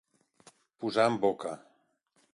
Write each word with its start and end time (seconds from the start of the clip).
Posar 0.85 1.07
en 1.11 1.21
boca. 1.27 1.55